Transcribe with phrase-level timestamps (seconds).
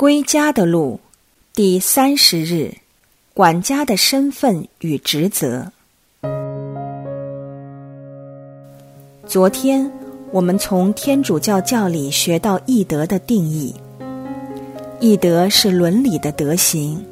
[0.00, 0.98] 归家的路，
[1.52, 2.74] 第三十日，
[3.34, 5.72] 管家的身份与职责。
[9.26, 9.92] 昨天
[10.32, 13.74] 我们从天主教教理学到义德的定义。
[15.00, 17.04] 义德是伦理的德行，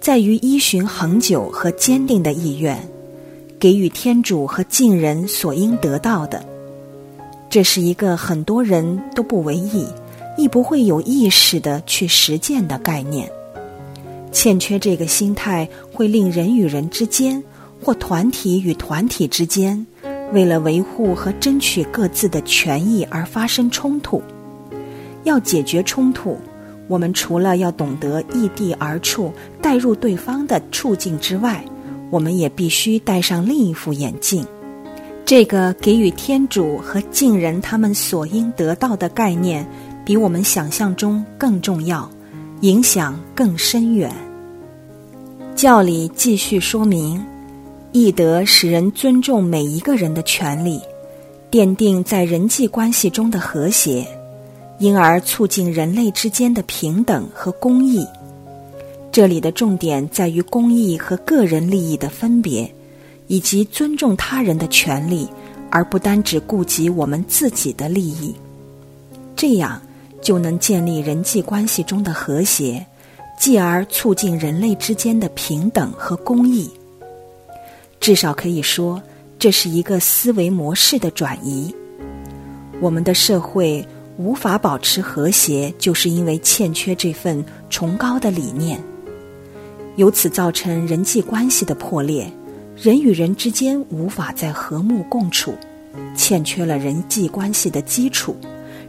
[0.00, 2.78] 在于依循恒久和坚定的意愿，
[3.60, 6.42] 给予天主和敬人所应得到的。
[7.50, 9.86] 这是一个很多人都不为意。
[10.36, 13.30] 亦不会有意识的去实践的概念，
[14.32, 17.42] 欠缺这个心态，会令人与人之间，
[17.82, 19.86] 或团体与团体之间，
[20.32, 24.22] 为了维护和争取各自的权益而发生冲突。
[25.24, 26.38] 要解决冲突，
[26.88, 31.62] 我们除了要懂得异地而处，带入对方的处境之外，
[32.10, 34.44] 我们也必须戴上另一副眼镜。
[35.24, 39.66] 这个给予天主和敬人他们所应得到的概念。
[40.04, 42.10] 比我们想象中更重要，
[42.62, 44.12] 影响更深远。
[45.54, 47.24] 教理继续说明，
[47.92, 50.80] 义德使人尊重每一个人的权利，
[51.50, 54.04] 奠定在人际关系中的和谐，
[54.78, 58.04] 因而促进人类之间的平等和公义。
[59.12, 62.68] 这里的重点在于公益和个人利益的分别，
[63.28, 65.28] 以及尊重他人的权利，
[65.70, 68.34] 而不单只顾及我们自己的利益。
[69.36, 69.80] 这样。
[70.22, 72.86] 就能建立人际关系中的和谐，
[73.38, 76.70] 继而促进人类之间的平等和公益。
[78.00, 79.02] 至少可以说，
[79.38, 81.74] 这是一个思维模式的转移。
[82.80, 88.80] 我们的社会无法保持和谐，就是因为欠缺这份崇高的理念，
[89.96, 92.32] 由此造成人际关系的破裂，
[92.76, 95.54] 人与人之间无法再和睦共处，
[96.16, 98.36] 欠缺了人际关系的基础。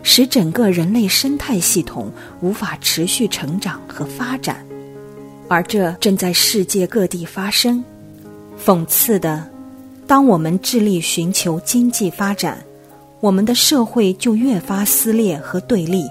[0.04, 4.64] 使整个人类生态系统无法持续成长和发展，
[5.48, 7.84] 而这正在世界各地发生。
[8.64, 9.50] 讽刺的，
[10.06, 12.64] 当我们致力寻求经济发展，
[13.22, 16.06] 我们的社会就越发撕裂和对立，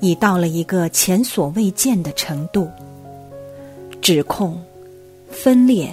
[0.00, 2.70] 已到了一个前所未见的程度。
[4.00, 4.62] 指控、
[5.30, 5.92] 分裂、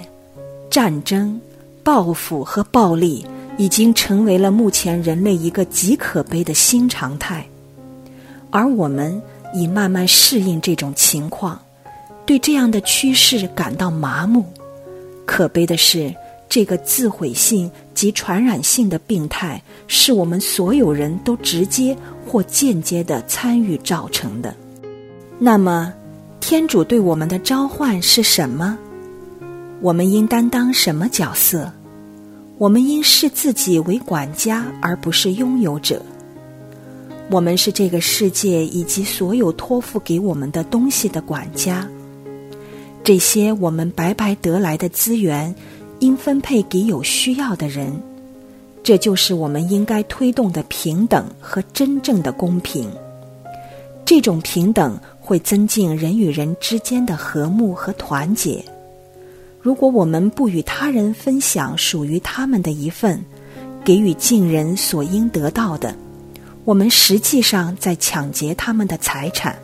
[0.70, 1.40] 战争、
[1.82, 3.26] 报复和暴力。
[3.58, 7.46] 已经成为了目前人类一个极可悲的新常态，
[8.50, 9.20] 而我们
[9.54, 11.60] 已慢慢适应这种情况，
[12.24, 14.44] 对这样的趋势感到麻木。
[15.24, 16.14] 可悲的是，
[16.48, 21.96] 这个自毁性及传染性的病态是我们所有人都直接
[22.26, 24.54] 或间接的参与造成的。
[25.38, 25.92] 那么，
[26.40, 28.78] 天主对我们的召唤是什么？
[29.80, 31.72] 我们应担当什么角色？
[32.58, 36.00] 我们应视自己为管家，而不是拥有者。
[37.30, 41.86] 我们是这个世界以及所有托付给我们的东西的管家。
[43.04, 45.54] 这些我们白白得来的资源，
[45.98, 47.92] 应分配给有需要的人。
[48.82, 52.88] 这就是我们应该推动的平等和真正的公平。
[54.04, 58.64] 这种平等会增进人与人之间的和睦和团结。
[59.66, 63.20] 如果我们不与他人分享属于他们的一份，
[63.84, 65.92] 给予敬人所应得到的，
[66.64, 69.58] 我们实际上在抢劫他们的财产。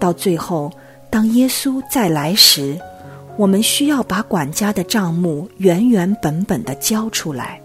[0.00, 0.68] 到最后，
[1.10, 2.76] 当耶稣再来时，
[3.36, 7.60] 我们需要把管家的账目原原本本的交出来。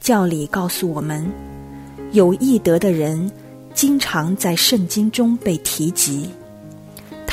[0.00, 1.30] 教理告诉我们，
[2.12, 3.30] 有义德的人
[3.74, 6.30] 经常在圣经中被提及。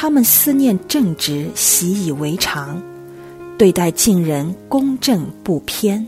[0.01, 2.81] 他们思念正直，习以为常，
[3.57, 6.07] 对待敬人公正不偏。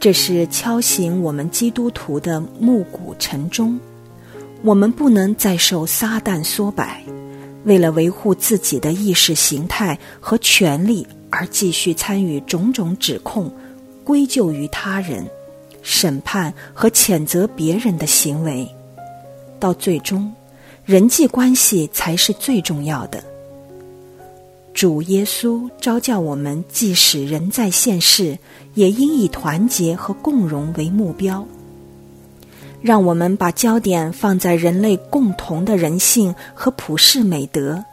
[0.00, 3.78] 这是敲醒我们基督徒的暮鼓晨钟。
[4.62, 7.00] 我们不能再受撒旦唆摆，
[7.62, 13.48] 为了维护自己的意识形态和权利而继续参与种种指控、
[14.02, 15.24] 归咎于他人、
[15.80, 18.68] 审判和谴责别人的行为，
[19.60, 20.28] 到最终。
[20.86, 23.22] 人际关系才是最重要的。
[24.72, 28.38] 主耶稣召教我们，即使人在现世，
[28.74, 31.44] 也应以团结和共荣为目标。
[32.80, 37.84] 让我们把焦点放在人类共同的人性和普世美德，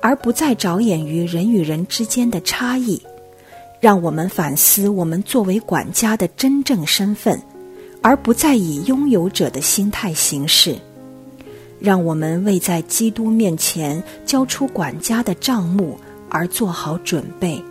[0.00, 3.02] 而不再着眼于人与人之间的差异。
[3.80, 7.42] 让我们反思我们作为管家的真正身份，
[8.00, 10.76] 而不再以拥有者的心态行事。
[11.80, 15.98] 让我们为在基督面前交出管家的账目
[16.28, 17.62] 而做好准备。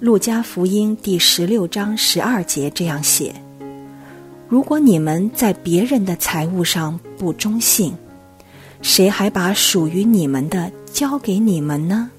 [0.00, 3.34] 路加福音第十六章十二节这样写
[4.48, 7.94] ：“如果你们在别人的财物上不忠信，
[8.82, 12.10] 谁还把属于你们的交给你们呢？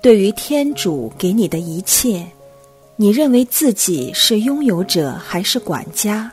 [0.00, 2.24] 对于天主给你的一切，
[2.96, 6.30] 你认为自己是拥有者还是管家？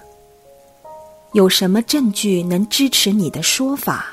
[1.33, 4.05] 有什么证据能支持你的说法？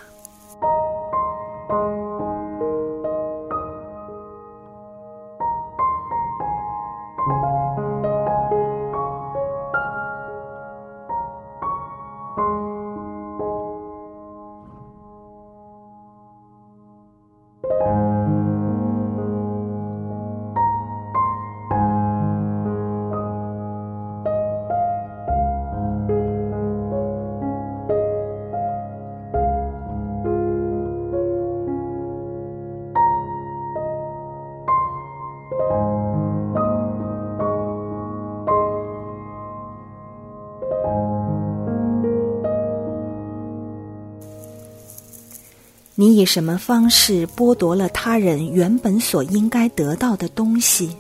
[46.03, 50.91] 你以什么方式剥夺了他人原本所应该得到的东西？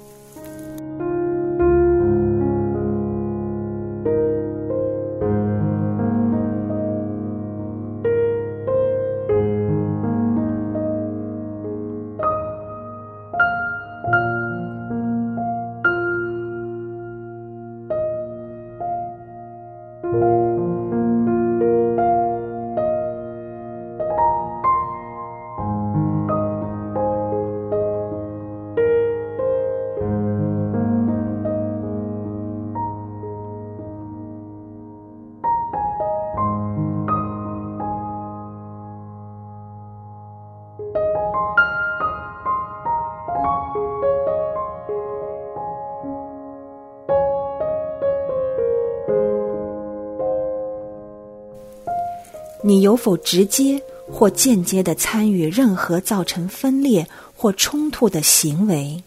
[52.73, 53.79] 你有否直接
[54.11, 59.05] 或间接的参与任何造成分裂或冲突的行为？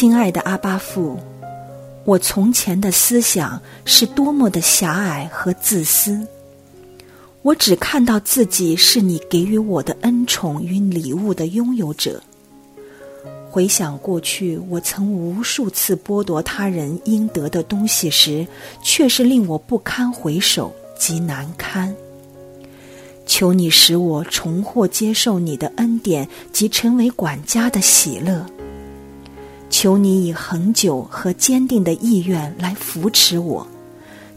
[0.00, 1.18] 亲爱的阿巴父，
[2.04, 6.26] 我从前的思想是多么的狭隘和自私！
[7.42, 12.18] 我只看到自己是你给予我的恩宠与礼物的拥有者。
[13.50, 18.46] 回想过去，我曾无数次剥夺他人应得的东西时，
[18.82, 21.94] 却是令我不堪回首，极难堪。
[23.26, 28.46] 求你使我重获接受你的恩典及成为管家的喜乐。
[29.70, 33.66] 求你以恒久和坚定的意愿来扶持我，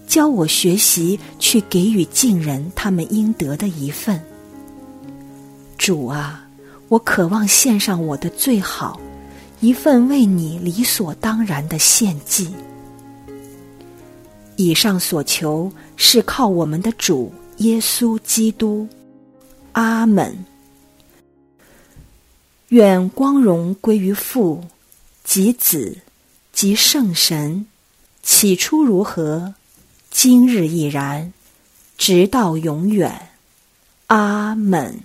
[0.07, 4.21] 教我学习去给予近人他们应得的一份。
[5.77, 6.47] 主啊，
[6.87, 9.01] 我渴望献上我的最好，
[9.59, 12.53] 一份为你理所当然的献祭。
[14.55, 18.87] 以上所求是靠我们的主耶稣基督。
[19.71, 20.45] 阿门。
[22.69, 24.63] 愿光荣归于父。
[25.33, 25.97] 及子，
[26.51, 27.65] 及圣神，
[28.21, 29.55] 起初如何，
[30.11, 31.33] 今日亦然，
[31.97, 33.29] 直到永远。
[34.05, 34.99] 阿门。